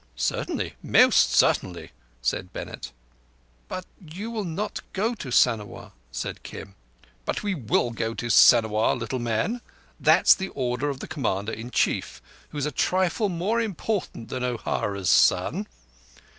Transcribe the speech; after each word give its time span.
"Certainly—most 0.15 1.31
certainly," 1.31 1.91
said 2.23 2.51
Bennett. 2.51 2.91
"But 3.67 3.85
you 4.03 4.31
will 4.31 4.43
not 4.43 4.81
go 4.93 5.13
to 5.13 5.29
Sanawar," 5.31 5.91
said 6.11 6.41
Kim. 6.41 6.73
"But 7.23 7.43
we 7.43 7.53
will 7.53 7.91
go 7.91 8.15
to 8.15 8.27
Sanawar, 8.31 8.95
little 8.95 9.19
man. 9.19 9.61
That's 9.99 10.33
the 10.33 10.49
order 10.55 10.89
of 10.89 11.01
the 11.01 11.07
Commander 11.07 11.53
in 11.53 11.69
Chief, 11.69 12.19
who's 12.49 12.65
a 12.65 12.71
trifle 12.71 13.29
more 13.29 13.61
important 13.61 14.29
than 14.29 14.43
O'Hara's 14.43 15.07
son." 15.07 15.67